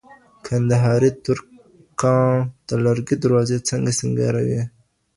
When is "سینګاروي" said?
3.99-4.61